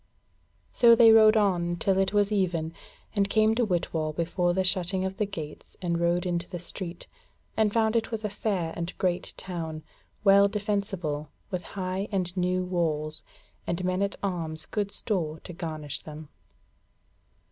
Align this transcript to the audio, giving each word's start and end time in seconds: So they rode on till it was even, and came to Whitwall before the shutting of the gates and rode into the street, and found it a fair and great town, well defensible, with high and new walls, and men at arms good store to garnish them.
So 0.71 0.95
they 0.95 1.11
rode 1.11 1.37
on 1.37 1.75
till 1.75 1.99
it 1.99 2.11
was 2.11 2.31
even, 2.31 2.73
and 3.15 3.29
came 3.29 3.53
to 3.53 3.63
Whitwall 3.63 4.13
before 4.13 4.51
the 4.51 4.63
shutting 4.63 5.05
of 5.05 5.17
the 5.17 5.27
gates 5.27 5.77
and 5.79 5.99
rode 5.99 6.25
into 6.25 6.49
the 6.49 6.57
street, 6.57 7.05
and 7.55 7.71
found 7.71 7.95
it 7.95 8.11
a 8.11 8.27
fair 8.29 8.73
and 8.75 8.97
great 8.97 9.35
town, 9.37 9.83
well 10.23 10.47
defensible, 10.47 11.29
with 11.51 11.61
high 11.77 12.07
and 12.11 12.35
new 12.35 12.63
walls, 12.63 13.21
and 13.67 13.85
men 13.85 14.01
at 14.01 14.15
arms 14.23 14.65
good 14.65 14.89
store 14.89 15.39
to 15.41 15.53
garnish 15.53 15.99
them. 16.01 16.29